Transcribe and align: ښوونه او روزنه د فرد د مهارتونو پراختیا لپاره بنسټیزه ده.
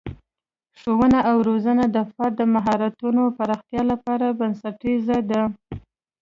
ښوونه 0.79 1.19
او 1.29 1.37
روزنه 1.49 1.85
د 1.95 1.97
فرد 2.13 2.33
د 2.37 2.41
مهارتونو 2.55 3.23
پراختیا 3.37 3.81
لپاره 3.91 4.25
بنسټیزه 4.39 5.17
ده. 5.31 5.43